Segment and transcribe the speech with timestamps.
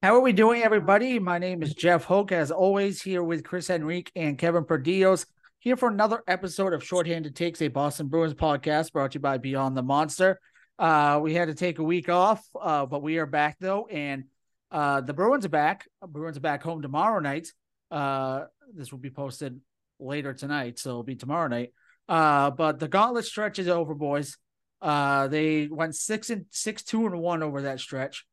[0.00, 1.18] How are we doing, everybody?
[1.18, 5.26] My name is Jeff Hoke, as always, here with Chris Henrique and Kevin Perdios,
[5.58, 9.38] here for another episode of Shorthanded Takes, a Boston Bruins podcast brought to you by
[9.38, 10.38] Beyond the Monster.
[10.78, 14.26] Uh, we had to take a week off, uh, but we are back though, and
[14.70, 15.88] uh, the Bruins are back.
[16.06, 17.48] Bruins are back home tomorrow night.
[17.90, 19.60] Uh, this will be posted
[19.98, 21.72] later tonight, so it'll be tomorrow night.
[22.08, 24.38] Uh, but the gauntlet stretch is over, boys.
[24.80, 28.24] Uh, they went six and six, two and one over that stretch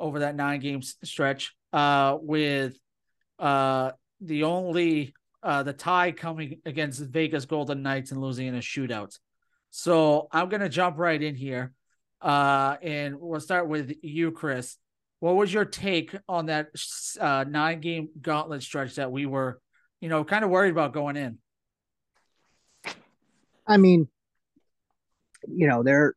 [0.00, 2.76] over that nine game stretch, uh, with
[3.38, 8.60] uh, the only uh, the tie coming against Vegas Golden Knights and losing in a
[8.60, 9.18] shootout.
[9.70, 11.72] So I'm gonna jump right in here,
[12.20, 14.76] uh, and we'll start with you, Chris.
[15.20, 16.68] What was your take on that
[17.20, 19.60] uh, nine game gauntlet stretch that we were,
[20.00, 21.38] you know, kind of worried about going in?
[23.66, 24.08] I mean,
[25.46, 26.14] you know, they're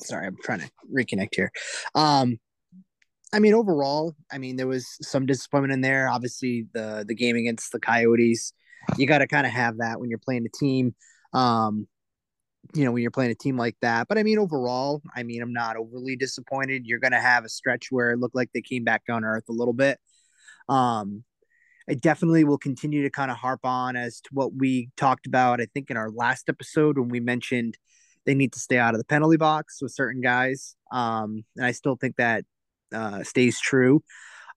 [0.00, 1.50] sorry, I'm trying to reconnect here.
[1.94, 2.38] Um,
[3.32, 6.08] I mean, overall, I mean, there was some disappointment in there.
[6.08, 8.52] Obviously, the the game against the Coyotes,
[8.96, 10.94] you got to kind of have that when you're playing a team.
[11.32, 11.86] Um,
[12.74, 14.08] you know, when you're playing a team like that.
[14.08, 16.86] But I mean, overall, I mean, I'm not overly disappointed.
[16.86, 19.44] You're going to have a stretch where it looked like they came back down earth
[19.48, 19.98] a little bit.
[20.68, 21.24] Um,
[21.88, 25.60] I definitely will continue to kind of harp on as to what we talked about.
[25.60, 27.78] I think in our last episode when we mentioned
[28.28, 30.76] they need to stay out of the penalty box with certain guys.
[30.92, 32.44] Um, and I still think that
[32.94, 34.02] uh, stays true.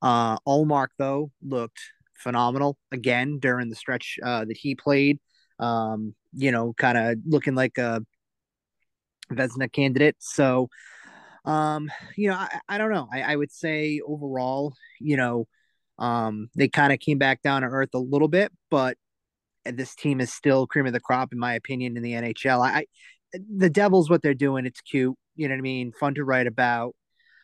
[0.01, 1.79] Uh, Ullmark, though, looked
[2.15, 5.19] phenomenal again during the stretch uh, that he played.
[5.57, 8.01] Um, you know, kind of looking like a
[9.31, 10.17] Vezina candidate.
[10.19, 10.67] So,
[11.45, 13.07] um, you know, I, I don't know.
[13.09, 15.47] I, I would say overall, you know,
[15.97, 18.97] um, they kind of came back down to earth a little bit, but
[19.63, 22.59] this team is still cream of the crop, in my opinion, in the NHL.
[22.65, 22.85] I,
[23.33, 25.15] the Devils, what they're doing, it's cute.
[25.35, 25.91] You know what I mean?
[25.93, 26.95] Fun to write about.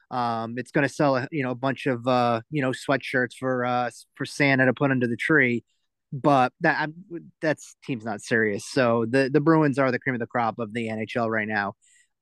[0.09, 3.33] Um, it's going to sell, a, you know, a bunch of, uh, you know, sweatshirts
[3.37, 5.63] for, uh, for Santa to put under the tree.
[6.13, 6.93] But that I'm,
[7.41, 8.65] that's team's not serious.
[8.65, 11.73] So the the Bruins are the cream of the crop of the NHL right now.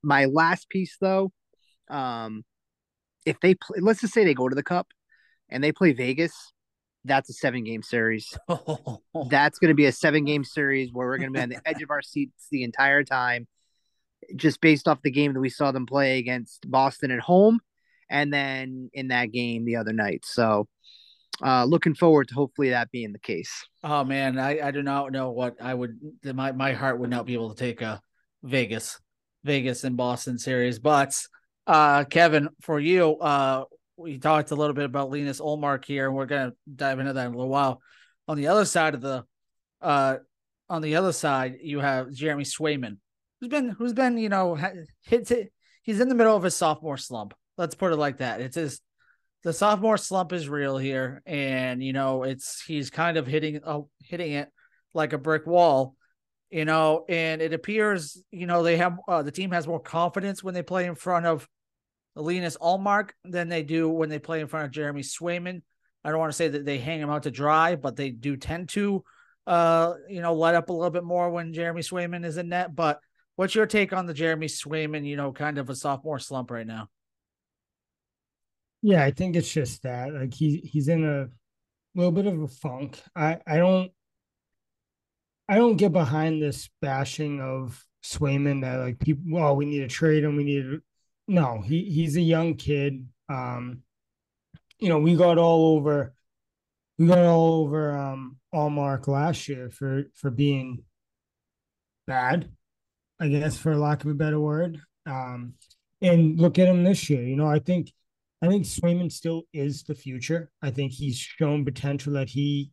[0.01, 1.31] My last piece, though,
[1.89, 2.43] um,
[3.27, 4.87] if they play, let's just say they go to the Cup
[5.49, 6.33] and they play Vegas,
[7.05, 8.37] that's a seven game series.
[9.29, 11.61] that's going to be a seven game series where we're going to be on the
[11.65, 13.47] edge of our seats the entire time
[14.35, 17.59] just based off the game that we saw them play against Boston at home
[18.09, 20.23] and then in that game the other night.
[20.25, 20.67] So
[21.43, 23.65] uh looking forward to hopefully that being the case.
[23.83, 27.25] Oh man, I, I do not know what I would my my heart would not
[27.25, 28.01] be able to take a
[28.43, 28.99] Vegas
[29.43, 30.79] Vegas and Boston series.
[30.79, 31.13] But
[31.67, 33.65] uh Kevin, for you, uh
[33.97, 37.27] we talked a little bit about Linus Ullmark here, and we're gonna dive into that
[37.27, 37.81] in a little while.
[38.27, 39.23] On the other side of the
[39.81, 40.17] uh
[40.69, 42.97] on the other side, you have Jeremy Swayman,
[43.39, 45.51] who's been who's been you know hit, hit
[45.83, 47.33] he's in the middle of his sophomore slump.
[47.57, 48.41] Let's put it like that.
[48.41, 48.81] It's his
[49.43, 53.81] the sophomore slump is real here, and you know it's he's kind of hitting uh,
[54.03, 54.49] hitting it
[54.93, 55.95] like a brick wall,
[56.49, 57.05] you know.
[57.07, 60.63] And it appears you know they have uh, the team has more confidence when they
[60.63, 61.47] play in front of
[62.15, 65.61] Linus Ullmark than they do when they play in front of Jeremy Swayman.
[66.03, 68.37] I don't want to say that they hang him out to dry, but they do
[68.37, 69.03] tend to,
[69.47, 72.75] uh, you know, let up a little bit more when Jeremy Swayman is in net.
[72.75, 72.99] But
[73.35, 76.65] What's your take on the Jeremy Swayman, you know, kind of a sophomore slump right
[76.65, 76.89] now?
[78.81, 80.13] Yeah, I think it's just that.
[80.13, 81.27] Like he he's in a
[81.95, 83.01] little bit of a funk.
[83.15, 83.91] I I don't
[85.49, 89.87] I don't get behind this bashing of Swayman that like people well, we need to
[89.87, 90.81] trade him, we need to
[91.27, 93.07] no, he he's a young kid.
[93.29, 93.81] Um,
[94.79, 96.13] you know, we got all over
[96.97, 100.83] we got all over um Ullmark last year for for being
[102.07, 102.49] bad
[103.19, 104.79] I guess for lack of a better word.
[105.05, 105.53] Um,
[106.01, 107.23] and look at him this year.
[107.23, 107.91] You know, I think
[108.41, 110.51] I think Swayman still is the future.
[110.61, 112.71] I think he's shown potential that he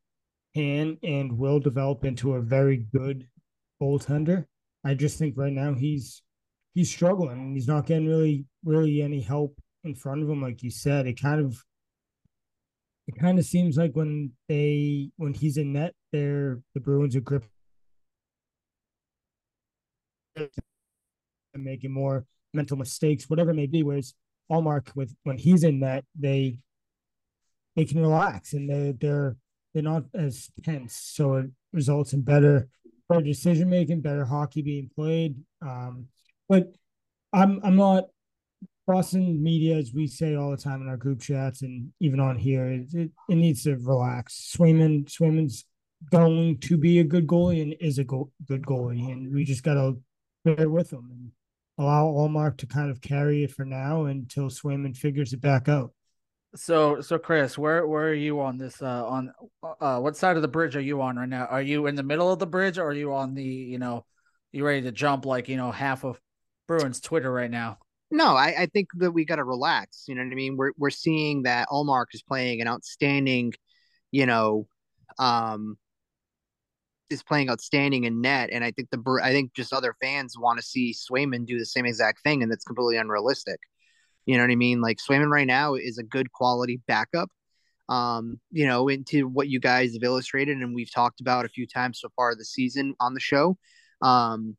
[0.54, 3.28] can and will develop into a very good
[3.80, 4.46] goaltender.
[4.84, 6.22] I just think right now he's
[6.74, 7.54] he's struggling.
[7.54, 11.06] He's not getting really really any help in front of him, like you said.
[11.06, 11.62] It kind of
[13.08, 17.20] it kind of seems like when they when he's in net, they're the Bruins are
[17.20, 17.48] gripping
[20.36, 20.50] and
[21.64, 22.24] making more
[22.54, 23.82] mental mistakes, whatever it may be.
[23.82, 24.14] Whereas
[24.50, 26.58] Ullmark, with when he's in net, they
[27.76, 29.36] they can relax and they they're
[29.74, 32.68] they're not as tense, so it results in better
[33.08, 35.36] better decision making, better hockey being played.
[35.60, 36.08] Um,
[36.48, 36.72] but
[37.32, 38.04] I'm I'm not
[38.86, 42.36] Boston media, as we say all the time in our group chats and even on
[42.36, 44.54] here, it, it, it needs to relax.
[44.56, 45.64] Swayman Swayman's
[46.10, 49.62] going to be a good goalie and is a go- good goalie, and we just
[49.62, 50.00] got to
[50.44, 51.08] bear with them.
[51.10, 51.30] And
[51.78, 55.92] allow Ullmark to kind of carry it for now until Swayman figures it back out.
[56.54, 58.82] So, so Chris, where where are you on this?
[58.82, 59.32] Uh, on
[59.80, 61.46] uh, what side of the bridge are you on right now?
[61.46, 64.04] Are you in the middle of the bridge, or are you on the, you know,
[64.50, 66.20] you ready to jump like you know half of
[66.78, 67.78] Bruins Twitter right now?
[68.10, 70.04] No, I, I think that we got to relax.
[70.08, 70.56] You know what I mean?
[70.56, 73.52] We're we're seeing that Ullmark is playing an outstanding,
[74.10, 74.66] you know,
[75.18, 75.76] um,
[77.10, 80.58] is playing outstanding in net, and I think the I think just other fans want
[80.58, 83.60] to see Swayman do the same exact thing, and that's completely unrealistic.
[84.24, 84.80] You know what I mean?
[84.80, 87.28] Like Swayman right now is a good quality backup.
[87.88, 91.66] Um, you know, into what you guys have illustrated and we've talked about a few
[91.66, 93.58] times so far this season on the show.
[94.00, 94.56] Um,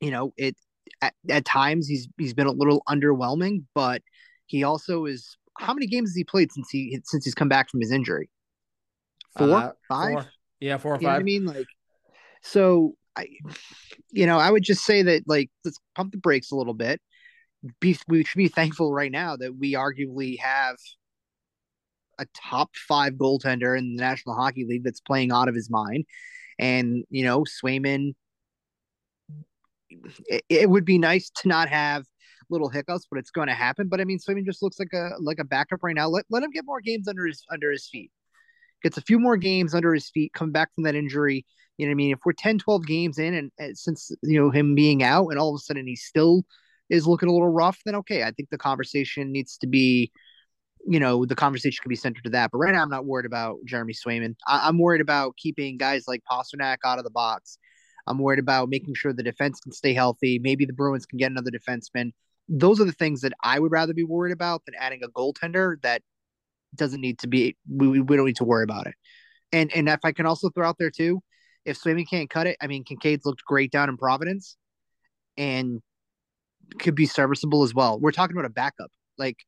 [0.00, 0.56] you know, it
[1.02, 4.02] at, at times he's he's been a little underwhelming, but
[4.46, 7.70] he also is how many games has he played since he since he's come back
[7.70, 8.30] from his injury?
[9.36, 10.12] Four, uh, five?
[10.12, 10.26] Four.
[10.60, 11.20] Yeah, four or you five.
[11.20, 11.66] I mean, like,
[12.42, 13.28] so I,
[14.10, 17.00] you know, I would just say that like let's pump the brakes a little bit
[17.80, 20.76] be we should be thankful right now that we arguably have
[22.18, 26.04] a top five goaltender in the National Hockey League that's playing out of his mind.
[26.58, 28.14] And, you know, Swayman,
[30.26, 32.04] it, it would be nice to not have
[32.50, 33.88] little hiccups, but it's going to happen.
[33.88, 36.08] But I mean, Swayman just looks like a like a backup right now.
[36.08, 38.10] Let, let him get more games under his under his feet.
[38.82, 41.44] Gets a few more games under his feet, come back from that injury.
[41.78, 42.12] You know what I mean?
[42.12, 45.38] If we're 10, 12 games in and, and since, you know, him being out and
[45.38, 46.42] all of a sudden he still–
[46.90, 50.10] is looking a little rough, then okay, I think the conversation needs to be,
[50.86, 52.50] you know, the conversation could be centered to that.
[52.50, 54.36] But right now, I'm not worried about Jeremy Swayman.
[54.46, 57.58] I- am worried about keeping guys like Pastrnak out of the box.
[58.08, 60.38] I'm worried about making sure the defense can stay healthy.
[60.38, 62.12] Maybe the Bruins can get another defenseman.
[62.48, 65.80] Those are the things that I would rather be worried about than adding a goaltender
[65.82, 66.02] that
[66.74, 67.56] doesn't need to be.
[67.70, 68.94] We, we don't need to worry about it.
[69.52, 71.22] And and if I can also throw out there too,
[71.64, 74.56] if Swayman can't cut it, I mean Kinkaid's looked great down in Providence,
[75.36, 75.80] and
[76.78, 77.98] could be serviceable as well.
[77.98, 78.90] We're talking about a backup.
[79.16, 79.38] Like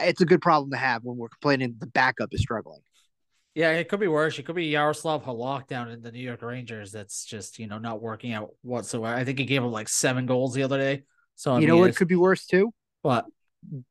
[0.00, 2.80] it's a good problem to have when we're complaining the backup is struggling.
[3.54, 4.38] Yeah, it could be worse.
[4.38, 6.90] It could be Yaroslav Halak down in the New York Rangers.
[6.90, 9.14] That's just you know not working out whatsoever.
[9.14, 11.02] I think he gave him like seven goals the other day.
[11.34, 12.72] So I you mean, know what could be worse too?
[13.02, 13.26] What?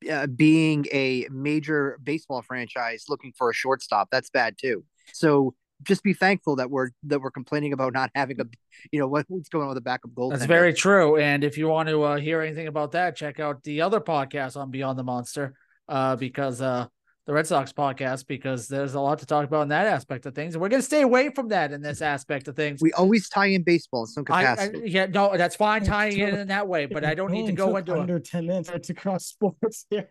[0.09, 4.83] Uh, being a major baseball franchise looking for a shortstop, that's bad too.
[5.13, 5.53] So
[5.83, 8.45] just be thankful that we're that we're complaining about not having a
[8.91, 10.29] you know what, what's going on with the backup goal.
[10.29, 11.17] That's very true.
[11.17, 14.57] And if you want to uh, hear anything about that, check out the other podcast
[14.57, 15.53] on Beyond the Monster,
[15.87, 16.87] uh, because uh,
[17.27, 20.33] the Red Sox podcast, because there's a lot to talk about in that aspect of
[20.33, 22.81] things, and we're going to stay away from that in this aspect of things.
[22.81, 24.79] We always tie in baseball in some capacity.
[24.79, 27.45] I, I, yeah, no, that's fine tying it in that way, but I don't need
[27.45, 28.71] to go into under a, ten minutes.
[28.87, 29.85] to cross sports.
[29.89, 30.09] here.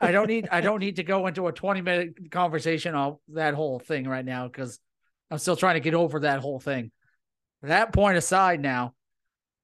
[0.00, 3.54] I don't need I don't need to go into a twenty minute conversation on that
[3.54, 4.78] whole thing right now because
[5.30, 6.92] I'm still trying to get over that whole thing.
[7.62, 8.94] That point aside now.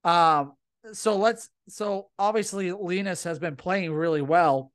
[0.04, 0.54] Um,
[0.92, 4.72] so let's so obviously Linus has been playing really well.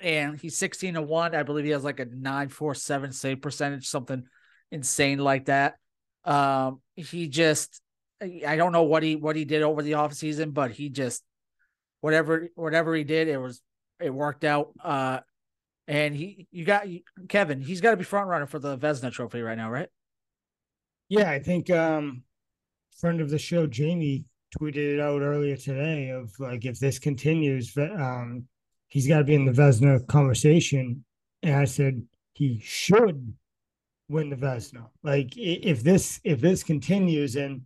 [0.00, 1.34] And he's 16 to 1.
[1.34, 4.24] I believe he has like a 947 save percentage, something
[4.70, 5.76] insane like that.
[6.24, 7.80] Um, he just
[8.22, 11.22] I don't know what he what he did over the offseason, but he just
[12.00, 13.60] whatever whatever he did, it was
[14.00, 14.70] it worked out.
[14.82, 15.20] Uh
[15.86, 16.86] and he you got
[17.28, 19.88] Kevin, he's got to be front runner for the Vezina trophy right now, right?
[21.08, 22.22] Yeah, I think um
[22.98, 24.24] friend of the show Jamie
[24.58, 28.46] tweeted it out earlier today of like if this continues, um
[28.94, 31.04] he's got to be in the Vezina conversation.
[31.42, 33.34] And I said he should
[34.08, 34.86] win the Vezina.
[35.02, 37.62] Like if this if this continues and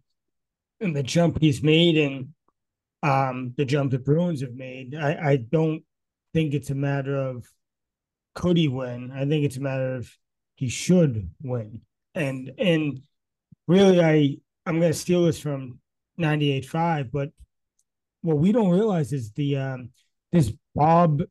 [0.80, 2.28] and the jump he's made and
[3.02, 5.82] um the jump the Bruins have made, I, I don't
[6.32, 7.46] think it's a matter of
[8.34, 9.12] could he win.
[9.12, 10.10] I think it's a matter of
[10.56, 11.82] he should win.
[12.14, 13.02] And and
[13.66, 15.78] really, I I'm going to steal this from
[16.18, 17.30] 98.5, but
[18.22, 19.90] what we don't realize is the um,
[20.32, 21.22] this Bob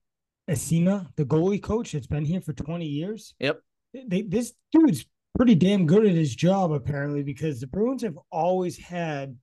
[0.49, 3.33] Essensa, the goalie coach that's been here for 20 years.
[3.39, 3.61] Yep.
[3.93, 8.77] They, this dude's pretty damn good at his job, apparently, because the Bruins have always
[8.77, 9.37] had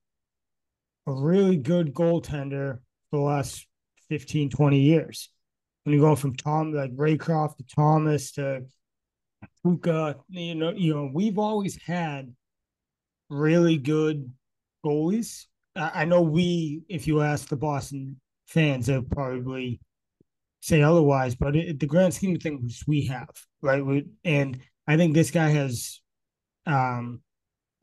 [1.07, 3.67] a really good goaltender for the last
[4.09, 5.29] 15, 20 years.
[5.83, 8.65] When you go from Tom, like Raycroft to Thomas to
[9.63, 12.33] Tuukka, you know, you know, we've always had
[13.29, 14.31] really good
[14.83, 15.45] goalies.
[15.75, 19.79] I know we, if you ask the Boston fans, they'll probably
[20.61, 23.29] say otherwise, but it, the grand scheme of things, we have,
[23.61, 23.85] right?
[23.85, 26.01] We, and I think this guy has
[26.65, 27.21] um,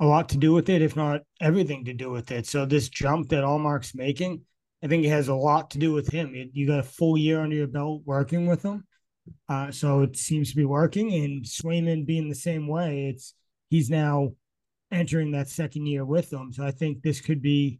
[0.00, 2.46] a lot to do with it, if not everything to do with it.
[2.46, 4.42] So this jump that Ullmark's making,
[4.82, 6.34] I think it has a lot to do with him.
[6.34, 8.84] It, you got a full year under your belt working with him.
[9.48, 11.12] Uh, so it seems to be working.
[11.14, 13.34] And Swayman being the same way, it's
[13.70, 14.30] he's now
[14.90, 16.52] entering that second year with them.
[16.52, 17.78] So I think this could be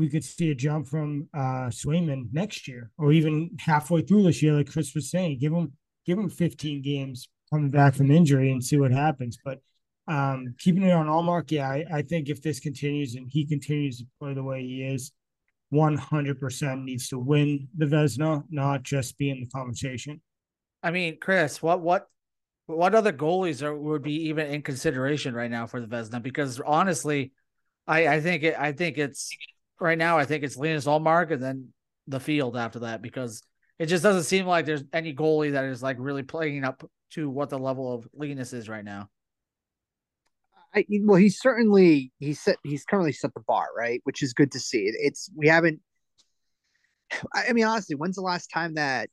[0.00, 4.42] we could see a jump from uh Swayman next year or even halfway through this
[4.42, 5.38] year, like Chris was saying.
[5.38, 5.72] Give him
[6.06, 9.36] give him 15 games coming back from injury and see what happens.
[9.44, 9.60] But
[10.08, 13.98] um keeping it on Ullmark, yeah, I, I think if this continues and he continues
[13.98, 15.12] to play the way he is,
[15.70, 20.22] 100% needs to win the Vezina, not just be in the conversation.
[20.82, 22.08] I mean, Chris, what what
[22.64, 26.22] what other goalies are would be even in consideration right now for the Vezina?
[26.22, 27.32] Because honestly,
[27.86, 29.36] I I think it I think it's
[29.80, 31.68] right now I think it's Linus Ullmark and then
[32.06, 33.42] the field after that because
[33.78, 37.28] it just doesn't seem like there's any goalie that is like really playing up to
[37.30, 39.08] what the level of Linus is right now.
[40.74, 44.52] I, well, he's certainly he's set he's currently set the bar right, which is good
[44.52, 44.84] to see.
[44.84, 45.80] It's we haven't.
[47.34, 49.08] I mean, honestly, when's the last time that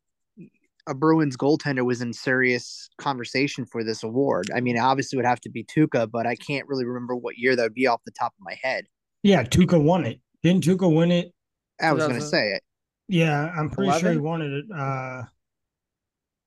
[0.87, 4.51] a Bruins goaltender was in serious conversation for this award?
[4.55, 7.37] I mean, obviously, it would have to be Tuukka, but I can't really remember what
[7.37, 8.85] year that would be off the top of my head.
[9.23, 10.19] Yeah, Tuukka won it.
[10.47, 11.33] Didn't Tuukka win it?
[11.81, 12.63] I was going to say it.
[13.09, 14.01] Yeah, I'm pretty 11?
[14.01, 14.65] sure he wanted it.
[14.73, 15.23] Uh,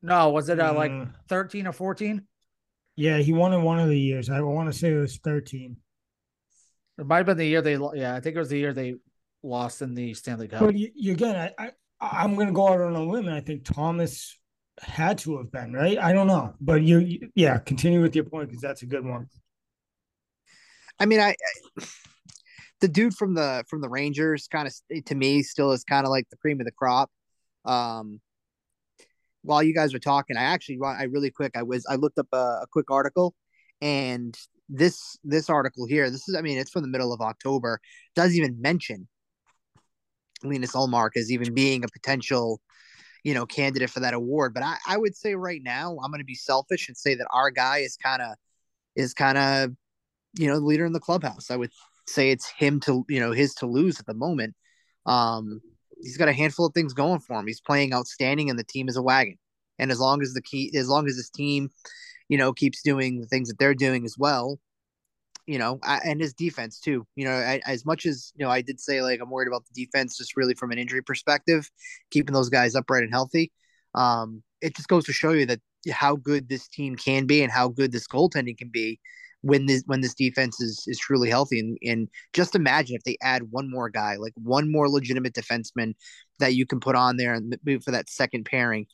[0.01, 0.91] no, was it uh, like
[1.29, 2.27] 13 or 14?
[2.97, 4.31] Yeah, he won in one of the years.
[4.31, 5.77] I want to say it was 13.
[6.99, 8.95] It might have been the year they, yeah, I think it was the year they
[9.43, 10.61] lost in the Stanley Cup.
[10.61, 13.37] But you, you again, I, I, I'm going to go out on a limb, and
[13.37, 14.35] I think Thomas
[14.81, 15.99] had to have been right.
[15.99, 19.05] I don't know, but you, you yeah, continue with your point because that's a good
[19.05, 19.29] one.
[20.99, 21.35] I mean, I,
[21.79, 21.85] I
[22.81, 26.11] the dude from the from the Rangers kind of to me still is kind of
[26.11, 27.11] like the cream of the crop.
[27.65, 28.21] Um,
[29.43, 32.29] while you guys were talking, I actually I really quick I was I looked up
[32.33, 33.35] a, a quick article,
[33.81, 34.37] and
[34.69, 37.81] this this article here this is I mean it's from the middle of October
[38.15, 39.09] doesn't even mention
[40.45, 42.61] Linus Ullmark as even being a potential
[43.25, 44.55] you know candidate for that award.
[44.55, 47.27] But I I would say right now I'm going to be selfish and say that
[47.33, 48.35] our guy is kind of
[48.97, 49.71] is kind of
[50.39, 51.51] you know the leader in the clubhouse.
[51.51, 51.71] I would
[52.13, 54.55] say it's him to you know his to lose at the moment.
[55.07, 55.61] Um,
[56.01, 57.47] he's got a handful of things going for him.
[57.47, 59.39] He's playing outstanding, and the team is a wagon.
[59.79, 61.71] And as long as the key, as long as his team,
[62.29, 64.59] you know, keeps doing the things that they're doing as well,
[65.47, 67.07] you know, I, and his defense too.
[67.17, 69.65] You know, I, as much as you know, I did say like I'm worried about
[69.67, 71.71] the defense, just really from an injury perspective,
[72.11, 73.53] keeping those guys upright and healthy.
[73.95, 77.51] Um, it just goes to show you that how good this team can be and
[77.51, 79.01] how good this goaltending can be
[79.43, 81.61] when this when this defense is is truly healthy.
[81.61, 85.95] And, and just imagine if they add one more guy, like one more legitimate defenseman
[86.39, 88.87] that you can put on there and move for that second pairing.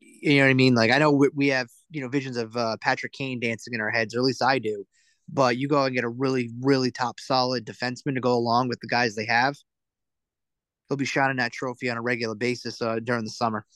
[0.00, 0.74] You know what I mean?
[0.74, 3.80] Like I know we, we have you know visions of uh, Patrick Kane dancing in
[3.80, 4.84] our heads, or at least I do.
[5.28, 8.80] But you go and get a really really top solid defenseman to go along with
[8.80, 9.56] the guys they have.
[10.88, 13.66] They'll be shining that trophy on a regular basis uh, during the summer.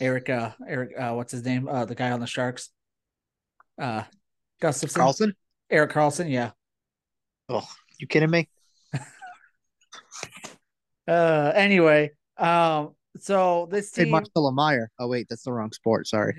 [0.00, 1.66] Eric, uh, Eric, uh, what's his name?
[1.66, 2.70] Uh, the guy on the Sharks.
[3.80, 4.02] Uh,
[4.62, 4.96] Gustafsson.
[4.96, 5.32] Karlsson.
[5.70, 6.50] Erik Karlsson, yeah.
[7.48, 7.66] Oh,
[7.98, 8.48] you kidding me?
[11.08, 14.06] uh, anyway, um, so this team.
[14.06, 14.90] Hey, Marcelo Mayer.
[14.98, 16.06] Oh wait, that's the wrong sport.
[16.06, 16.34] Sorry.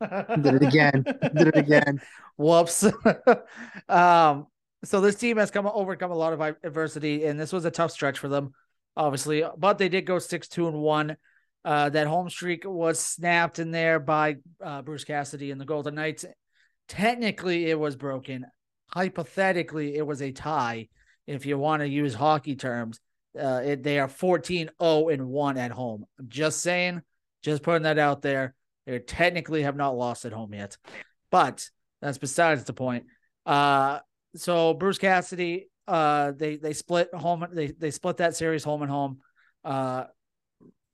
[0.00, 1.04] Did it again.
[1.34, 2.00] Did it again.
[2.36, 2.84] Whoops.
[3.88, 4.46] um,
[4.84, 7.90] so this team has come overcome a lot of adversity, and this was a tough
[7.90, 8.52] stretch for them,
[8.96, 9.44] obviously.
[9.56, 11.16] But they did go six two and one.
[11.64, 15.96] Uh, that home streak was snapped in there by uh, Bruce Cassidy and the Golden
[15.96, 16.24] Knights,
[16.88, 18.46] Technically, it was broken.
[18.88, 20.88] Hypothetically, it was a tie.
[21.26, 23.00] If you want to use hockey terms,
[23.38, 26.04] uh, it, they are 14 0 and 1 at home.
[26.28, 27.02] Just saying,
[27.42, 28.54] just putting that out there.
[28.86, 30.76] They technically have not lost at home yet,
[31.30, 31.68] but
[32.00, 33.06] that's besides the point.
[33.44, 33.98] Uh,
[34.36, 37.46] so Bruce Cassidy, uh, they they split home.
[37.52, 39.18] They they split that series home and home,
[39.64, 40.04] uh,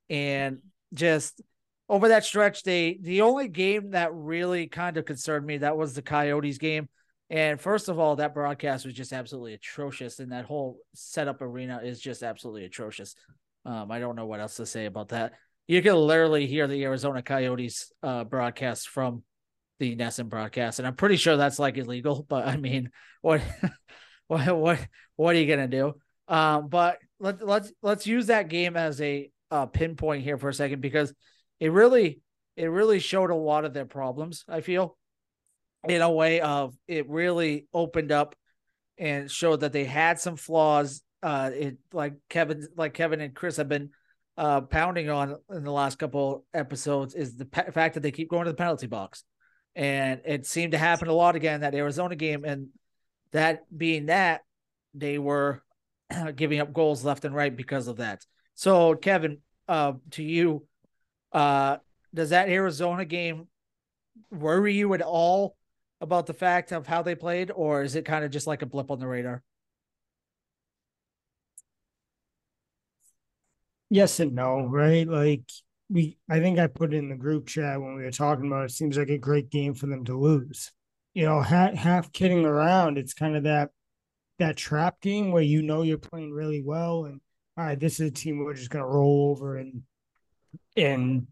[0.09, 0.59] and
[0.93, 1.41] just
[1.89, 5.93] over that stretch, they the only game that really kind of concerned me that was
[5.93, 6.87] the Coyotes game.
[7.29, 11.81] And first of all, that broadcast was just absolutely atrocious, and that whole setup arena
[11.83, 13.15] is just absolutely atrocious.
[13.65, 15.33] Um, I don't know what else to say about that.
[15.67, 19.23] You can literally hear the Arizona Coyotes uh, broadcast from
[19.79, 22.25] the NESN broadcast, and I'm pretty sure that's like illegal.
[22.27, 23.41] But I mean, what,
[24.27, 25.93] what, what, what are you gonna do?
[26.27, 30.53] Um, but let let's let's use that game as a uh, pinpoint here for a
[30.53, 31.13] second because
[31.63, 32.19] it really
[32.57, 34.97] it really showed a lot of their problems, I feel.
[35.87, 38.35] In a way of it really opened up
[38.97, 41.03] and showed that they had some flaws.
[41.21, 43.91] Uh it like Kevin like Kevin and Chris have been
[44.35, 48.29] uh pounding on in the last couple episodes is the pe- fact that they keep
[48.29, 49.23] going to the penalty box.
[49.73, 52.67] And it seemed to happen a lot again that Arizona game and
[53.31, 54.41] that being that
[54.93, 55.63] they were
[56.35, 58.25] giving up goals left and right because of that.
[58.53, 59.37] So Kevin,
[59.69, 60.67] uh to you,
[61.33, 61.77] uh,
[62.13, 63.47] does that Arizona game
[64.31, 65.55] worry you at all
[65.99, 68.65] about the fact of how they played, or is it kind of just like a
[68.65, 69.43] blip on the radar?
[73.93, 75.07] yes and no, right?
[75.07, 75.43] Like
[75.89, 78.71] we, I think I put in the group chat when we were talking about it.
[78.71, 80.71] Seems like a great game for them to lose.
[81.13, 82.97] You know, half, half kidding around.
[82.97, 83.69] It's kind of that
[84.39, 87.21] that trap game where you know you're playing really well, and
[87.55, 89.83] all right, this is a team we're just gonna roll over and
[90.75, 91.27] and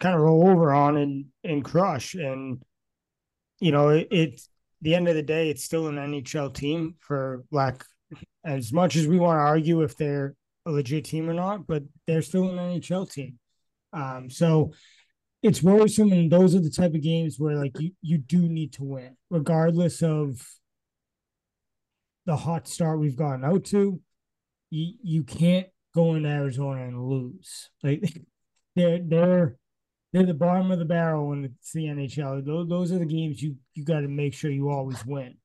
[0.00, 2.14] kind of roll over on and and crush.
[2.14, 2.62] And
[3.60, 4.48] you know, it, it's
[4.82, 7.84] the end of the day, it's still an NHL team for lack.
[8.44, 11.82] As much as we want to argue if they're a legit team or not, but
[12.06, 13.38] they're still an NHL team.
[13.92, 14.72] Um, so
[15.42, 18.72] it's worrisome, and those are the type of games where like you you do need
[18.74, 20.40] to win, regardless of
[22.26, 24.00] the hot start we've gotten out to.
[24.70, 27.70] You you can't go in Arizona and lose.
[27.82, 28.22] Like
[28.76, 29.56] they're they're
[30.12, 32.44] they're the bottom of the barrel when it's the NHL.
[32.44, 35.36] Those, those are the games you you got to make sure you always win.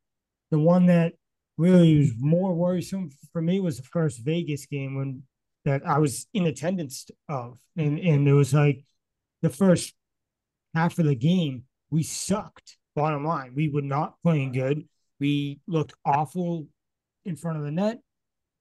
[0.52, 1.14] The one that
[1.58, 5.24] really was more worrisome for me was the first Vegas game when
[5.66, 8.84] that I was in attendance of, and and it was like
[9.42, 9.94] the first
[10.76, 12.78] half of the game we sucked.
[12.94, 14.84] Bottom line, we were not playing good.
[15.20, 16.68] We looked awful
[17.24, 18.02] in front of the net.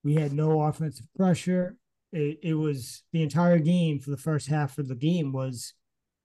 [0.03, 1.75] We had no offensive pressure.
[2.11, 5.73] It, it was the entire game for the first half of the game was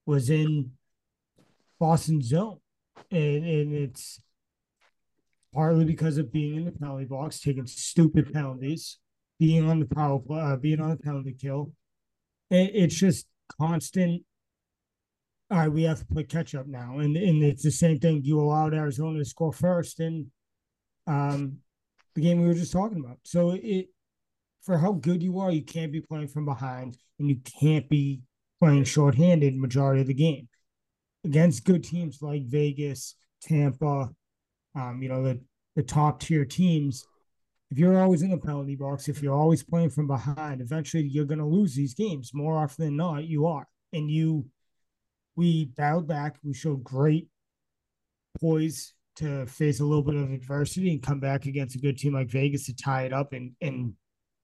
[0.04, 0.72] was in
[1.78, 2.58] Boston zone,
[3.10, 4.20] and and it's
[5.54, 8.98] partly because of being in the penalty box, taking stupid penalties,
[9.38, 11.72] being on the power play, uh, being on the penalty kill.
[12.50, 13.26] It, it's just
[13.60, 14.22] constant.
[15.50, 18.22] All right, we have to play catch up now, and and it's the same thing.
[18.24, 20.26] You allowed Arizona to score first, and
[21.06, 21.58] um,
[22.14, 23.18] the game we were just talking about.
[23.22, 23.88] So it
[24.66, 28.20] for how good you are, you can't be playing from behind, and you can't be
[28.60, 30.48] playing shorthanded majority of the game
[31.24, 34.10] against good teams like Vegas, Tampa,
[34.74, 35.40] um, you know, the,
[35.76, 37.06] the top tier teams,
[37.70, 41.24] if you're always in the penalty box, if you're always playing from behind, eventually you're
[41.24, 42.32] going to lose these games.
[42.32, 43.66] More often than not, you are.
[43.92, 44.46] And you,
[45.34, 46.36] we battled back.
[46.44, 47.28] We showed great
[48.40, 52.14] poise to face a little bit of adversity and come back against a good team
[52.14, 53.94] like Vegas to tie it up and and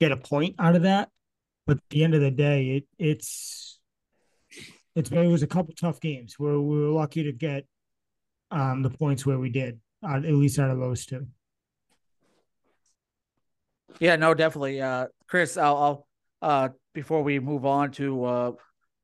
[0.02, 1.08] get a point out of that.
[1.66, 3.78] But at the end of the day, it it's
[4.96, 7.66] it's it was a couple tough games where we were lucky to get
[8.50, 11.26] um the points where we did uh, at least out of those two.
[14.00, 14.80] Yeah, no, definitely.
[14.80, 16.06] Uh, Chris, I'll, I'll
[16.40, 18.52] uh, before we move on to uh,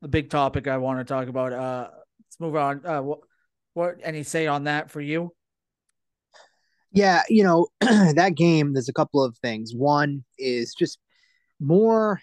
[0.03, 2.85] the big topic I want to talk about, uh, let's move on.
[2.85, 3.21] Uh, what,
[3.75, 5.33] what any say on that for you?
[6.93, 9.75] Yeah, you know, that game, there's a couple of things.
[9.75, 10.99] One is just
[11.61, 12.21] more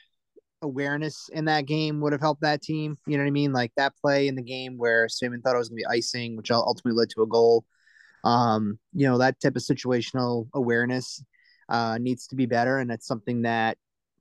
[0.62, 2.98] awareness in that game would have helped that team.
[3.06, 3.54] You know what I mean?
[3.54, 6.36] Like that play in the game where Simon thought it was going to be icing,
[6.36, 7.64] which ultimately led to a goal.
[8.24, 11.24] Um, you know, that type of situational awareness
[11.70, 12.80] uh, needs to be better.
[12.80, 13.78] And that's something that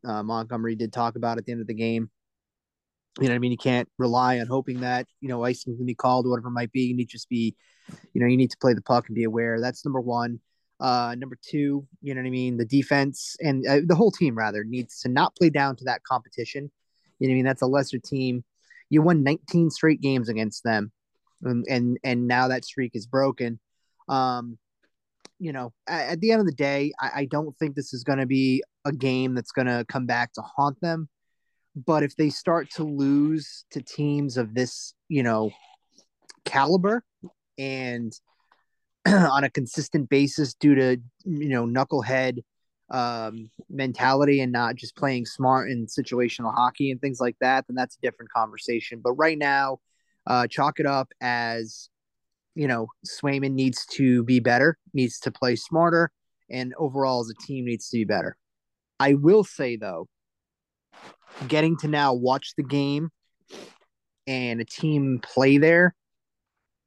[0.06, 2.10] uh, Montgomery did talk about at the end of the game.
[3.18, 3.52] You know what I mean?
[3.52, 6.72] You can't rely on hoping that, you know, icing can be called, whatever it might
[6.72, 6.82] be.
[6.82, 7.54] You need to just be,
[8.12, 9.60] you know, you need to play the puck and be aware.
[9.60, 10.40] That's number one.
[10.80, 12.56] Uh, number two, you know what I mean?
[12.56, 16.02] The defense and uh, the whole team, rather, needs to not play down to that
[16.02, 16.70] competition.
[17.18, 17.44] You know what I mean?
[17.44, 18.44] That's a lesser team.
[18.90, 20.92] You won 19 straight games against them.
[21.42, 23.60] And, and, and now that streak is broken.
[24.08, 24.58] Um,
[25.38, 28.04] you know, at, at the end of the day, I, I don't think this is
[28.04, 31.08] going to be a game that's going to come back to haunt them.
[31.76, 35.50] But if they start to lose to teams of this, you know,
[36.44, 37.04] caliber
[37.58, 38.12] and
[39.06, 42.42] on a consistent basis due to, you know, knucklehead
[42.90, 47.74] um, mentality and not just playing smart in situational hockey and things like that, then
[47.74, 49.00] that's a different conversation.
[49.02, 49.78] But right now,
[50.26, 51.88] uh, chalk it up as
[52.54, 56.10] you know, Swayman needs to be better, needs to play smarter,
[56.50, 58.36] and overall as a team needs to be better.
[59.00, 60.08] I will say though,
[61.48, 63.10] getting to now watch the game
[64.26, 65.94] and a team play there,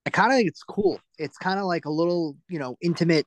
[0.07, 1.01] I kind of think it's cool.
[1.17, 3.25] It's kind of like a little, you know, intimate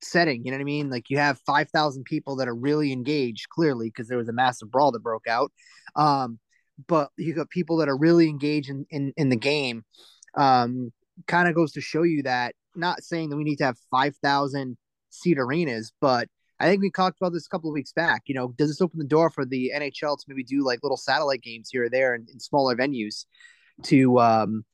[0.00, 0.46] setting.
[0.46, 0.88] You know what I mean?
[0.88, 4.70] Like you have 5,000 people that are really engaged, clearly, because there was a massive
[4.70, 5.52] brawl that broke out.
[5.94, 6.38] Um,
[6.88, 9.84] but you got people that are really engaged in, in, in the game.
[10.34, 10.90] Um,
[11.26, 14.78] kind of goes to show you that not saying that we need to have 5,000
[15.10, 18.22] seat arenas, but I think we talked about this a couple of weeks back.
[18.24, 20.96] You know, does this open the door for the NHL to maybe do like little
[20.96, 23.26] satellite games here or there in, in smaller venues
[23.82, 24.64] to um,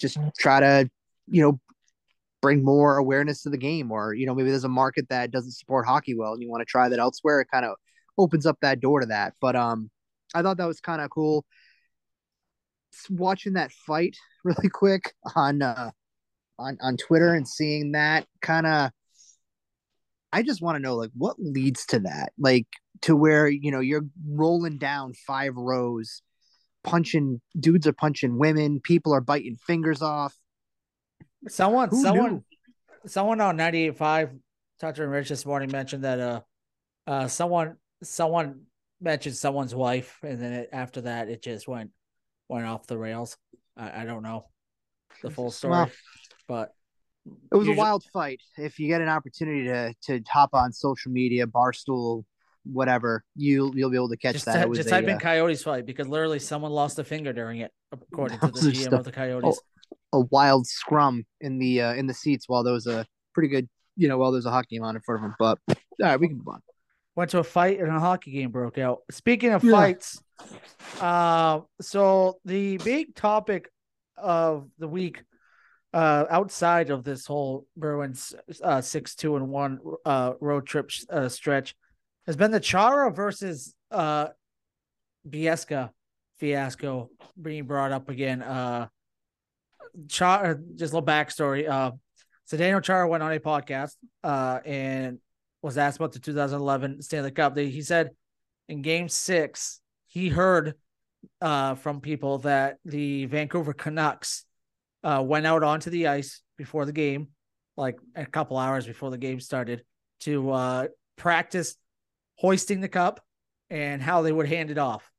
[0.00, 0.90] just try to,
[1.28, 1.60] you know,
[2.40, 3.90] bring more awareness to the game?
[3.90, 6.60] Or, you know, maybe there's a market that doesn't support hockey well and you want
[6.60, 7.40] to try that elsewhere.
[7.40, 7.76] It kind of
[8.18, 9.34] opens up that door to that.
[9.40, 9.90] But um,
[10.34, 11.44] I thought that was kind of cool
[13.08, 15.90] watching that fight really quick on uh
[16.58, 18.90] on on Twitter and seeing that kind of
[20.32, 22.32] I just want to know like what leads to that.
[22.38, 22.66] Like
[23.02, 26.22] to where you know you're rolling down five rows,
[26.84, 30.34] punching dudes are punching women, people are biting fingers off.
[31.48, 32.44] Someone, Who someone, knew?
[33.06, 34.38] someone on 98.5,
[34.80, 36.40] Toucher and Rich this morning mentioned that uh,
[37.06, 38.62] uh, someone, someone
[39.00, 41.90] mentioned someone's wife, and then it, after that, it just went
[42.48, 43.36] went off the rails.
[43.76, 44.46] I, I don't know
[45.22, 45.90] the full story, Well,
[46.48, 46.72] but
[47.26, 48.40] It was Usually- a wild fight.
[48.56, 52.24] If you get an opportunity to to hop on social media, barstool,
[52.64, 54.68] whatever, you you'll be able to catch just, that.
[54.68, 57.60] was just a, type in uh, Coyotes fight because literally someone lost a finger during
[57.60, 59.60] it, according to the GM stuff- of the Coyotes.
[60.12, 63.68] a wild scrum in the uh, in the seats while there was a pretty good,
[63.96, 65.34] you know, while there's a hockey game on in front of him.
[65.38, 66.60] But all right, we can move on.
[67.16, 69.00] went to a fight and a hockey game broke out.
[69.10, 69.72] Speaking of Yeah.
[69.72, 70.22] fights,
[71.00, 73.68] uh, so the big topic
[74.16, 75.22] of the week,
[75.92, 81.28] uh, outside of this whole Bruins uh, six two and one uh, road trip uh,
[81.28, 81.74] stretch,
[82.26, 84.28] has been the Chara versus uh,
[85.28, 85.90] Bieksa
[86.38, 88.42] fiasco being brought up again.
[88.42, 88.88] Uh,
[90.08, 91.68] Chara, just a little backstory.
[91.68, 91.92] Uh,
[92.56, 95.18] Daniel Chara went on a podcast uh, and
[95.62, 97.56] was asked about the 2011 Stanley Cup.
[97.56, 98.10] He said
[98.68, 100.74] in Game Six he heard
[101.40, 104.44] uh, from people that the Vancouver Canucks
[105.02, 107.28] uh, went out onto the ice before the game,
[107.76, 109.82] like a couple hours before the game started,
[110.20, 111.76] to uh, practice
[112.42, 113.20] hoisting the cup
[113.70, 115.10] and how they would hand it off.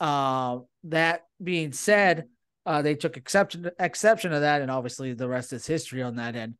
[0.00, 2.26] Uh, that being said,
[2.66, 6.36] uh, they took exception exception to that, and obviously the rest is history on that
[6.36, 6.54] end.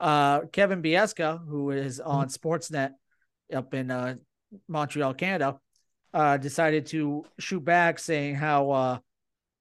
[0.00, 2.90] Uh, Kevin Bieksa, who is on Sportsnet
[3.54, 4.16] up in uh,
[4.66, 5.58] Montreal, Canada,
[6.12, 8.98] uh, decided to shoot back, saying how uh,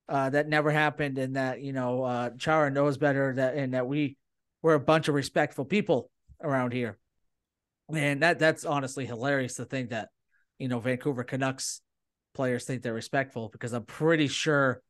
[0.09, 3.87] uh, that never happened, and that you know uh, Chara knows better, that and that
[3.87, 4.17] we
[4.61, 6.09] we're a bunch of respectful people
[6.41, 6.97] around here,
[7.91, 10.09] and that that's honestly hilarious to think that
[10.59, 11.81] you know Vancouver Canucks
[12.33, 14.81] players think they're respectful because I'm pretty sure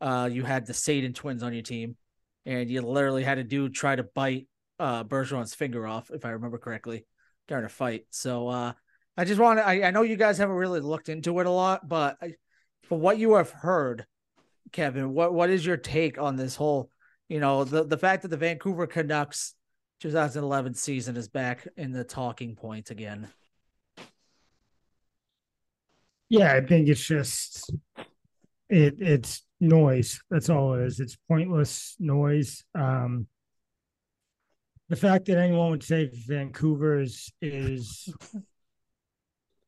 [0.00, 1.96] uh, you had the Satan twins on your team,
[2.46, 4.46] and you literally had a dude try to bite
[4.78, 7.06] uh, Bergeron's finger off, if I remember correctly,
[7.48, 8.06] during a fight.
[8.10, 8.72] So uh,
[9.16, 11.86] I just want I, I know you guys haven't really looked into it a lot,
[11.88, 12.34] but I,
[12.84, 14.06] from what you have heard,
[14.72, 16.90] Kevin, what what is your take on this whole,
[17.28, 19.54] you know, the the fact that the Vancouver Canucks
[20.00, 23.28] 2011 season is back in the talking point again?
[26.30, 27.70] Yeah, I think it's just
[28.68, 30.20] it it's noise.
[30.30, 31.00] That's all it is.
[31.00, 32.64] It's pointless noise.
[32.74, 33.26] Um
[34.88, 38.12] the fact that anyone would say Vancouver is is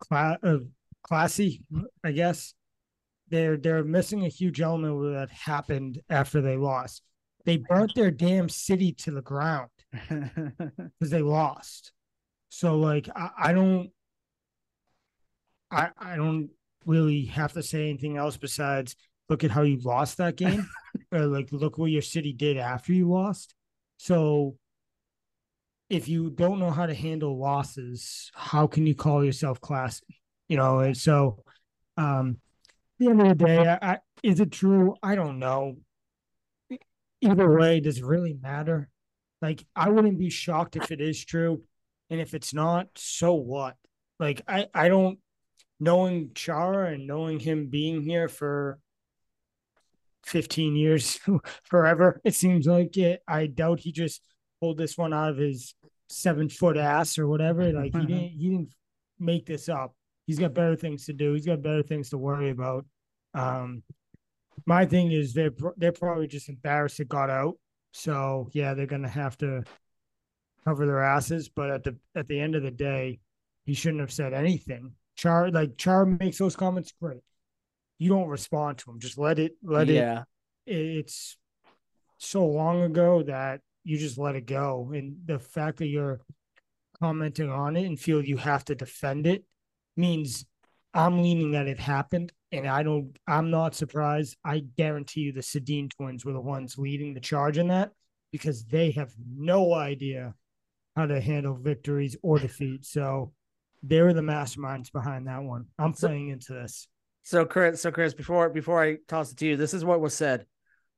[0.01, 0.59] cla- uh,
[1.03, 1.63] classy,
[2.03, 2.55] I guess.
[3.29, 7.03] They're they're missing a huge element that happened after they lost.
[7.45, 9.71] They burnt their damn city to the ground
[10.09, 11.93] because they lost.
[12.49, 13.91] So like I, I don't
[15.71, 16.51] I I don't
[16.87, 18.97] really have to say anything else besides
[19.29, 20.69] look at how you lost that game
[21.13, 23.55] or like look what your city did after you lost.
[23.99, 24.57] So
[25.89, 30.21] if you don't know how to handle losses, how can you call yourself classy?
[30.49, 31.45] You know, and so
[31.97, 32.39] um
[33.01, 34.95] at the end of the day, I, I, is it true?
[35.03, 35.77] I don't know.
[37.21, 38.89] Either way, does it really matter?
[39.43, 41.63] Like, I wouldn't be shocked if it is true.
[42.09, 43.77] And if it's not, so what?
[44.19, 45.19] Like, I, I don't,
[45.81, 48.79] knowing Chara and knowing him being here for
[50.27, 51.19] 15 years,
[51.65, 53.21] forever, it seems like it.
[53.27, 54.23] I doubt he just
[54.61, 55.75] pulled this one out of his
[56.09, 57.73] seven foot ass or whatever.
[57.73, 58.73] Like, he didn't, he didn't
[59.19, 59.95] make this up.
[60.27, 61.33] He's got better things to do.
[61.33, 62.87] He's got better things to worry about.
[63.35, 63.83] Um,
[64.67, 67.57] my thing is they're they're probably just embarrassed it got out.
[67.93, 69.65] So yeah, they're gonna have to
[70.65, 71.49] cover their asses.
[71.49, 73.21] But at the at the end of the day,
[73.65, 74.93] he shouldn't have said anything.
[75.17, 77.23] Char like Char makes those comments great.
[77.99, 78.99] You don't respond to him.
[78.99, 80.25] Just let it let it yeah.
[80.67, 81.37] it's
[82.19, 84.91] so long ago that you just let it go.
[84.95, 86.21] And the fact that you're
[87.01, 89.45] commenting on it and feel you have to defend it
[89.97, 90.47] means
[90.95, 92.33] I'm leaning that it happened.
[92.53, 94.37] And I don't, I'm not surprised.
[94.45, 97.93] I guarantee you the Sedin twins were the ones leading the charge in that
[98.31, 100.35] because they have no idea
[100.97, 102.85] how to handle victories or defeat.
[102.85, 103.33] So
[103.83, 105.67] they were the masterminds behind that one.
[105.79, 106.89] I'm So- playing into this.
[107.25, 110.13] So Chris, so Chris, before before I toss it to you, this is what was
[110.13, 110.45] said.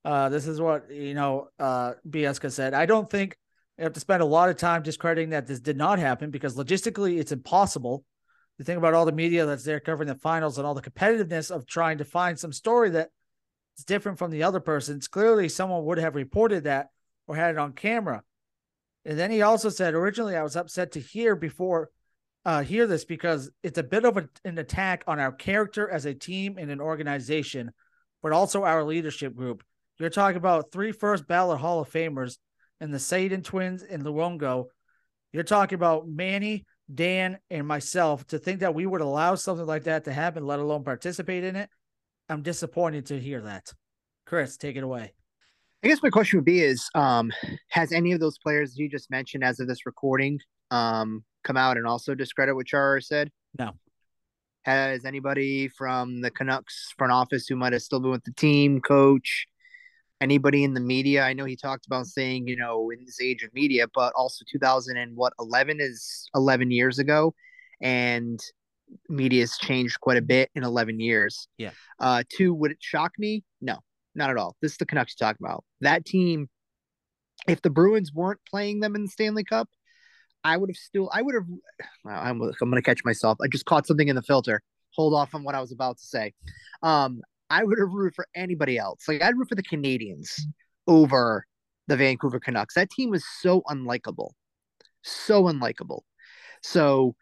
[0.06, 1.48] Uh, this is what you know.
[1.58, 2.72] Uh, Bieksa said.
[2.72, 3.36] I don't think
[3.76, 6.56] you have to spend a lot of time discrediting that this did not happen because
[6.56, 8.04] logistically it's impossible.
[8.58, 11.50] You think about all the media that's there covering the finals and all the competitiveness
[11.50, 13.10] of trying to find some story that
[13.76, 15.08] is different from the other person's.
[15.08, 16.90] Clearly, someone would have reported that
[17.26, 18.22] or had it on camera.
[19.04, 21.90] And then he also said, originally I was upset to hear before
[22.44, 26.04] uh, hear this because it's a bit of a, an attack on our character as
[26.04, 27.72] a team and an organization,
[28.22, 29.64] but also our leadership group.
[29.98, 32.36] You're talking about three first ballot Hall of Famers
[32.80, 34.66] and the Sedin twins and Luongo.
[35.32, 39.84] You're talking about Manny, Dan, and myself to think that we would allow something like
[39.84, 41.70] that to happen, let alone participate in it.
[42.28, 43.72] I'm disappointed to hear that.
[44.26, 45.12] Chris, take it away.
[45.82, 47.30] I guess my question would be is um,
[47.68, 51.76] has any of those players you just mentioned as of this recording um, come out
[51.76, 53.30] and also discredit what Chara said?
[53.58, 53.72] No.
[54.62, 58.80] Has anybody from the Canucks front office who might have still been with the team,
[58.80, 59.46] coach,
[60.24, 61.22] anybody in the media?
[61.22, 64.44] I know he talked about saying, you know, in this age of media, but also
[64.50, 67.34] 2000 and what 11 is 11 years ago,
[67.80, 68.40] and
[69.08, 71.46] media has changed quite a bit in 11 years.
[71.58, 71.70] Yeah.
[72.00, 73.44] Uh, two, would it shock me?
[73.60, 73.78] No,
[74.14, 74.56] not at all.
[74.60, 75.62] This is the Canucks talking about.
[75.82, 76.48] That team,
[77.46, 79.68] if the Bruins weren't playing them in the Stanley Cup,
[80.42, 81.46] I would have still, I would have,
[82.06, 83.38] I'm, I'm going to catch myself.
[83.42, 84.62] I just caught something in the filter.
[84.94, 86.32] Hold off on what I was about to say.
[86.82, 87.20] Um,
[87.54, 89.06] I would have rooted for anybody else.
[89.06, 90.40] Like I'd root for the Canadiens
[90.88, 91.46] over
[91.86, 92.74] the Vancouver Canucks.
[92.74, 94.30] That team was so unlikable,
[95.02, 96.00] so unlikable.
[96.62, 97.14] So,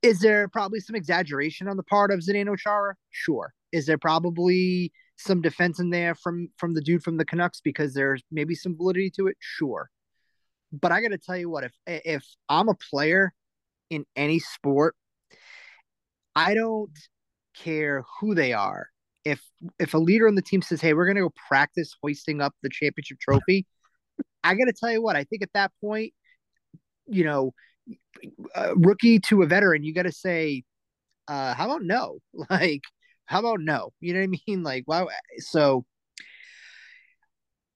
[0.00, 2.94] is there probably some exaggeration on the part of Zdeno Chara?
[3.10, 3.52] Sure.
[3.70, 7.92] Is there probably some defense in there from from the dude from the Canucks because
[7.92, 9.36] there's maybe some validity to it?
[9.40, 9.90] Sure.
[10.72, 13.34] But I got to tell you what, if if I'm a player
[13.90, 14.96] in any sport,
[16.34, 16.96] I don't
[17.54, 18.88] care who they are.
[19.24, 19.40] If
[19.78, 22.54] if a leader on the team says, "Hey, we're going to go practice hoisting up
[22.62, 23.66] the championship trophy,"
[24.42, 26.12] I got to tell you what, I think at that point,
[27.06, 27.54] you know,
[28.76, 30.64] rookie to a veteran, you got to say,
[31.28, 32.18] uh, "How about no?"
[32.50, 32.82] Like,
[33.26, 33.90] how about no?
[34.00, 34.62] You know what I mean?
[34.62, 35.08] Like, wow.
[35.38, 35.84] So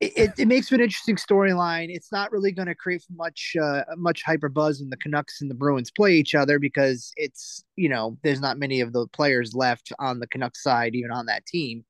[0.01, 1.87] it, it makes for an interesting storyline.
[1.89, 5.51] It's not really going to create much uh, much hyper buzz when the Canucks and
[5.51, 9.55] the Bruins play each other because it's you know there's not many of the players
[9.55, 11.85] left on the Canucks side even on that team.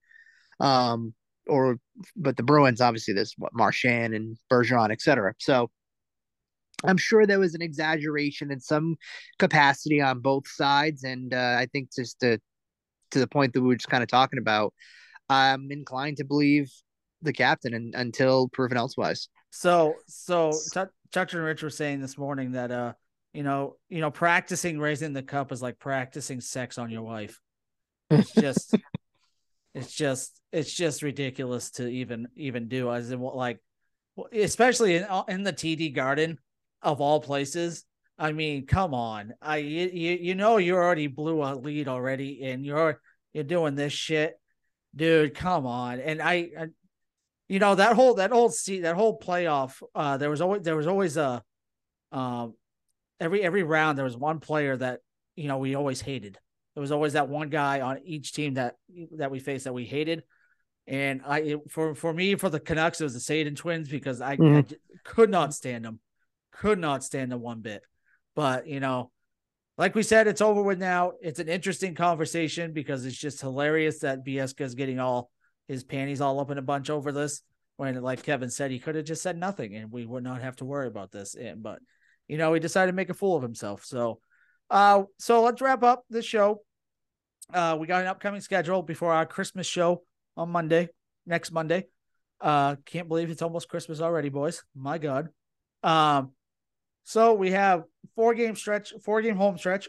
[0.61, 1.15] Um,
[1.47, 1.79] or
[2.17, 5.35] but the Bruins obviously there's what Marchand and Bergeron, etc.
[5.39, 5.71] So
[6.85, 8.97] I'm sure there was an exaggeration in some
[9.39, 12.39] capacity on both sides, and uh, I think just to
[13.11, 14.73] to the point that we were just kind of talking about,
[15.29, 16.71] I'm inclined to believe
[17.23, 19.29] the captain and, until proven elsewise.
[19.51, 20.53] So, so
[21.13, 22.93] Chuck and Rich were saying this morning that, uh,
[23.33, 27.41] you know, you know, practicing raising the cup is like practicing sex on your wife.
[28.11, 28.75] It's just,
[29.75, 33.59] it's just, it's just ridiculous to even, even do as in like,
[34.33, 36.39] especially in, in the TD garden
[36.83, 37.85] of all places.
[38.19, 39.35] I mean, come on.
[39.41, 43.01] I, you, you know, you already blew a lead already and you're,
[43.33, 44.39] you're doing this shit
[44.97, 46.67] dude come on and I, I,
[47.49, 50.77] you know that whole that whole seat that whole playoff uh there was always there
[50.77, 51.43] was always a
[52.13, 52.55] um
[53.21, 55.01] every every round there was one player that
[55.39, 56.39] you know we always hated.
[56.75, 58.77] There was always that one guy on each team that
[59.17, 60.25] that we faced that we hated.
[60.87, 64.21] And i it, for for me for the canucks it was the Sedin twins because
[64.21, 64.33] I.
[64.33, 64.65] I
[65.05, 66.01] could not stand them.
[66.53, 67.83] Could not stand them one bit.
[68.35, 69.11] But you know
[69.77, 71.13] like we said it's over with now.
[71.23, 75.31] It's an interesting conversation because it's just hilarious that Bieksa is getting all
[75.69, 77.43] his panties all up in a bunch over this.
[77.77, 80.57] When, like Kevin said, he could have just said nothing and we would not have
[80.57, 81.37] to worry about this.
[81.37, 81.79] And, but,
[82.27, 83.85] you know, he decided to make a fool of himself.
[83.85, 84.21] So,
[84.69, 86.63] uh, so let's wrap up this show.
[87.55, 90.03] Uh, we got an upcoming schedule before our Christmas show
[90.37, 90.89] on Monday,
[91.25, 91.87] next Monday.
[92.41, 94.65] Uh, can't believe it's almost Christmas already, boys.
[94.75, 95.29] My God.
[95.83, 96.33] Um,
[97.05, 97.85] so we have
[98.17, 99.89] four game stretch, four game home stretch.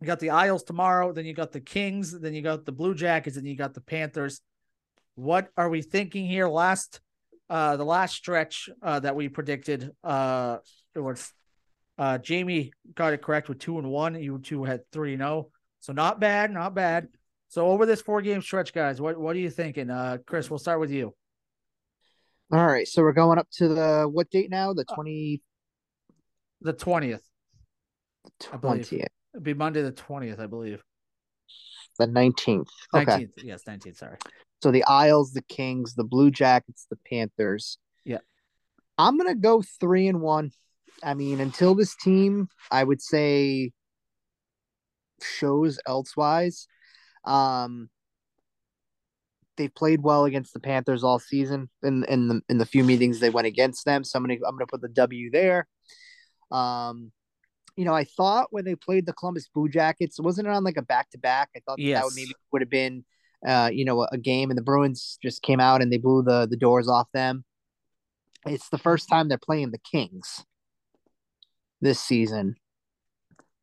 [0.00, 2.94] You got the Isles tomorrow, then you got the Kings, then you got the Blue
[2.94, 4.40] Jackets, and you got the Panthers.
[5.20, 6.48] What are we thinking here?
[6.48, 6.98] Last,
[7.50, 10.58] uh, the last stretch uh, that we predicted, uh,
[10.94, 11.30] it was
[11.98, 14.14] uh, Jamie got it correct with two and one.
[14.14, 15.50] You two had three and zero, oh.
[15.80, 17.08] so not bad, not bad.
[17.48, 19.90] So over this four game stretch, guys, what what are you thinking?
[19.90, 21.14] Uh, Chris, we'll start with you.
[22.50, 24.72] All right, so we're going up to the what date now?
[24.72, 25.42] The uh, twenty,
[26.62, 27.28] the twentieth.
[28.40, 29.08] Twentieth.
[29.34, 30.82] It'd be Monday the twentieth, I believe.
[31.98, 32.70] The nineteenth.
[32.94, 33.28] Okay.
[33.36, 33.98] Yes, nineteenth.
[33.98, 34.16] Sorry.
[34.62, 37.78] So the Isles, the Kings, the Blue Jackets, the Panthers.
[38.04, 38.18] Yeah.
[38.98, 40.52] I'm gonna go three and one.
[41.02, 43.72] I mean, until this team, I would say
[45.22, 46.66] shows elsewise.
[47.24, 47.90] Um
[49.56, 53.20] they've played well against the Panthers all season in in the in the few meetings
[53.20, 54.04] they went against them.
[54.04, 55.66] So I'm gonna I'm gonna put the W there.
[56.50, 57.12] Um
[57.76, 60.76] you know, I thought when they played the Columbus Blue Jackets, wasn't it on like
[60.76, 61.48] a back to back?
[61.56, 61.98] I thought yes.
[61.98, 63.04] that would maybe would have been
[63.46, 66.46] uh, you know, a game and the Bruins just came out and they blew the
[66.48, 67.44] the doors off them.
[68.46, 70.44] It's the first time they're playing the Kings
[71.80, 72.56] this season.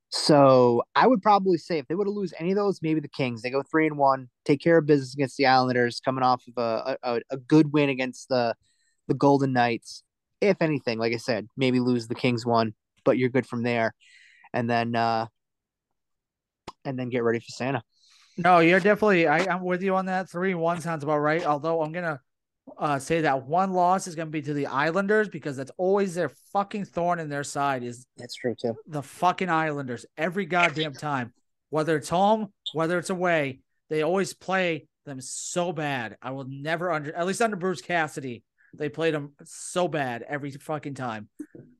[0.10, 3.10] So I would probably say if they were to lose any of those, maybe the
[3.10, 3.42] Kings.
[3.42, 6.54] They go three and one, take care of business against the Islanders, coming off of
[6.58, 8.56] a a, a good win against the
[9.08, 10.04] the Golden Knights.
[10.40, 13.94] If anything, like I said, maybe lose the Kings one, but you're good from there,
[14.54, 15.28] and then uh
[16.86, 17.84] and then get ready for Santa.
[18.38, 19.28] No, you're definitely.
[19.28, 20.30] I, I'm with you on that.
[20.30, 21.46] Three and one sounds about right.
[21.46, 22.20] Although I'm gonna
[22.78, 26.30] uh, say that one loss is gonna be to the Islanders because that's always their
[26.54, 27.84] fucking thorn in their side.
[27.84, 28.76] Is That's true too.
[28.88, 31.34] the fucking Islanders every goddamn time,
[31.70, 36.18] whether it's home, whether it's away, they always play them so bad.
[36.22, 40.52] I will never under, at least under Bruce Cassidy, they played them so bad every
[40.52, 41.30] fucking time.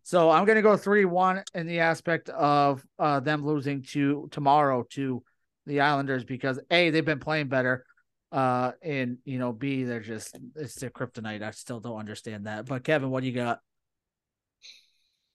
[0.04, 4.86] So I'm gonna go three one in the aspect of uh, them losing to tomorrow
[4.92, 5.22] to
[5.68, 7.86] the Islanders because a they've been playing better,
[8.32, 11.44] uh, and you know b they're just it's their kryptonite.
[11.44, 12.66] I still don't understand that.
[12.66, 13.60] But Kevin, what do you got?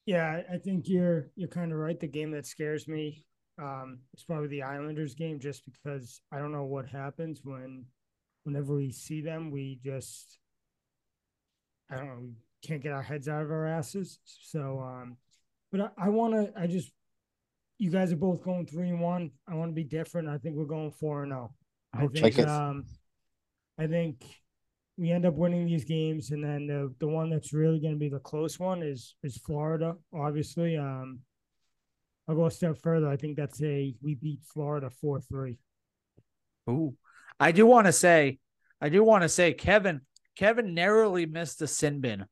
[0.07, 1.99] Yeah, I- think you're you're kind of right.
[1.99, 3.25] The game that scares me
[3.59, 7.85] um is probably the Islanders game, just because I don't know what happens when
[8.45, 10.39] whenever we see them, we just
[11.91, 12.33] I don't know, we
[12.67, 14.19] can't get our heads out of our asses.
[14.25, 15.17] So um
[15.71, 16.91] but I, I wanna I just
[17.79, 19.31] you guys are both going three and one.
[19.49, 20.29] I want to be different.
[20.29, 21.55] I think we're going four and zero.
[21.93, 22.49] I Oh, think like it.
[22.49, 22.85] um
[23.79, 24.25] I think
[24.99, 27.99] we end up winning these games, and then the the one that's really going to
[27.99, 29.97] be the close one is is Florida.
[30.15, 31.21] Obviously, um,
[32.29, 33.09] I'll go a step further.
[33.09, 35.59] I think that's a we beat Florida four three.
[36.69, 36.95] Ooh,
[37.41, 38.39] I do want to say,
[38.81, 40.03] I do want to say, Kevin,
[40.37, 42.27] Kevin narrowly missed the sin bin,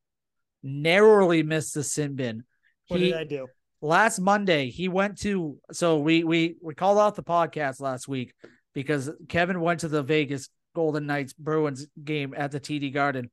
[0.62, 2.44] narrowly missed the sin bin.
[2.88, 3.48] What He did I do?
[3.82, 8.34] Last Monday he went to so we we we called off the podcast last week
[8.74, 13.30] because Kevin went to the Vegas Golden Knights Bruins game at the TD Garden.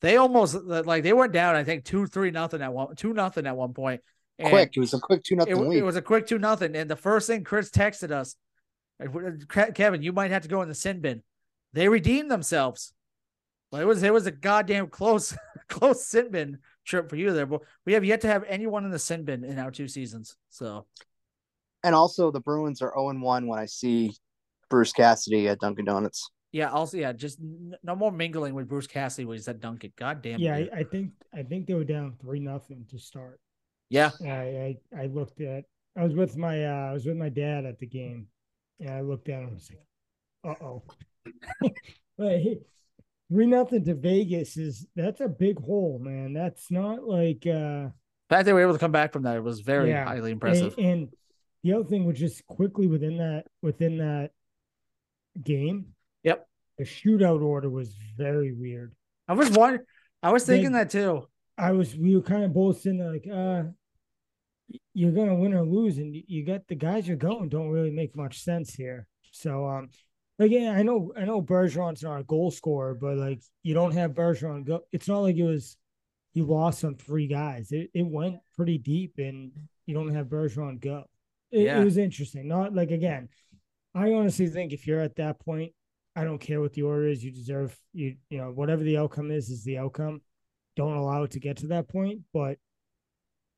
[0.00, 3.46] They almost like they went down, I think two three nothing at one two nothing
[3.46, 4.00] at one point.
[4.38, 4.72] And quick.
[4.74, 5.78] It was a quick two nothing wa- lead.
[5.78, 8.36] it was a quick two nothing, and the first thing Chris texted us,
[9.74, 11.22] Kevin, you might have to go in the sin bin.
[11.72, 12.94] They redeemed themselves.
[13.70, 15.36] Well, it was it was a goddamn close
[15.68, 18.90] close sin bin trip for you there, but we have yet to have anyone in
[18.90, 20.36] the sin bin in our two seasons.
[20.48, 20.86] So
[21.82, 24.14] and also the Bruins are 0 1 when I see
[24.68, 26.30] Bruce Cassidy at Dunkin' Donuts.
[26.52, 29.92] yeah, also yeah, just n- no more mingling with Bruce Cassidy when he's at Dunkin'.
[29.96, 30.40] God damn it.
[30.40, 30.56] Yeah.
[30.56, 33.40] I, I think I think they were down three nothing to start.
[33.88, 34.10] yeah.
[34.22, 35.64] I, I I looked at.
[35.96, 38.28] I was with my uh, I was with my dad at the game,
[38.78, 39.70] and I looked at him and was
[40.44, 40.82] like, "Uh oh."
[43.30, 46.32] three nothing to Vegas is that's a big hole, man.
[46.32, 47.92] That's not like uh The
[48.28, 50.04] fact they were able to come back from that was very Yeah.
[50.04, 50.74] highly impressive.
[50.78, 51.08] And, and
[51.62, 54.30] the other thing was just quickly within that within that
[55.42, 55.94] game.
[56.24, 56.46] Yep.
[56.78, 58.94] The shootout order was very weird.
[59.28, 59.84] I was wondering,
[60.22, 61.26] I was They- thinking that too.
[61.58, 63.64] I was we were kind of both sitting like, uh,
[64.94, 68.16] you're gonna win or lose, and you got the guys you're going don't really make
[68.16, 69.06] much sense here.
[69.32, 69.90] So um,
[70.40, 74.12] again, I know I know Bergeron's not a goal scorer, but like you don't have
[74.12, 74.80] Bergeron go.
[74.92, 75.76] It's not like it was
[76.34, 77.70] you lost on three guys.
[77.72, 79.52] It it went pretty deep, and
[79.86, 81.04] you don't have Bergeron go.
[81.52, 81.80] It, Yeah.
[81.80, 82.48] it was interesting.
[82.48, 83.28] Not like again,
[83.94, 85.72] I honestly think if you're at that point,
[86.16, 87.22] I don't care what the order is.
[87.22, 90.22] You deserve you you know whatever the outcome is is the outcome.
[90.76, 92.58] Don't allow it to get to that point, but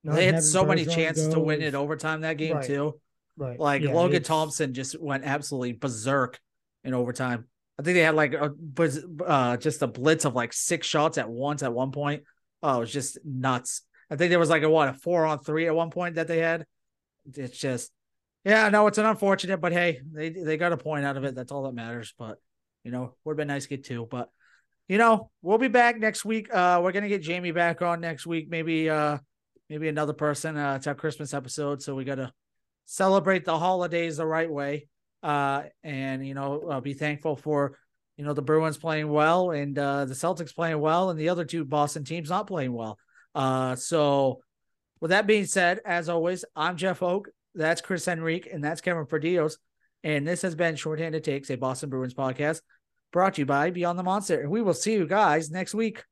[0.02, 2.66] not They had so many Bergeron chances to win it overtime that game Right.
[2.66, 3.00] too.
[3.36, 3.58] Right.
[3.58, 6.40] Like Yeah, Logan Thompson just went absolutely berserk
[6.84, 7.46] in overtime.
[7.78, 8.52] I think they had like a
[9.26, 12.24] uh just a blitz of like six shots at once at one point.
[12.62, 13.82] Oh, it was just nuts.
[14.10, 16.28] I think there was like a what a four on three at one point that
[16.28, 16.66] they had.
[17.34, 17.90] It's just
[18.44, 21.34] yeah, no, it's an unfortunate, but hey, they they got a point out of it.
[21.34, 22.12] That's all that matters.
[22.18, 22.38] But
[22.84, 24.06] you know, would have been nice to get two.
[24.10, 24.28] But
[24.88, 26.52] you know, we'll be back next week.
[26.52, 28.48] Uh we're gonna get Jamie back on next week.
[28.50, 29.18] Maybe uh
[29.70, 30.56] maybe another person.
[30.56, 32.32] Uh it's our Christmas episode, so we gotta
[32.84, 34.88] celebrate the holidays the right way
[35.22, 37.78] uh and you know uh, be thankful for
[38.16, 41.44] you know the bruins playing well and uh the celtics playing well and the other
[41.44, 42.98] two boston teams not playing well.
[43.34, 44.40] Uh so
[45.00, 49.06] with that being said as always i'm jeff oak that's chris henrique and that's kevin
[49.06, 49.56] Perdios,
[50.04, 52.60] and this has been shorthanded takes a boston bruins podcast
[53.12, 54.40] brought to you by beyond the monster.
[54.40, 56.02] And we will see you guys next week